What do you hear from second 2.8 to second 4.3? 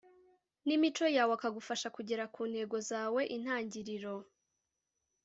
zawe Intangiriro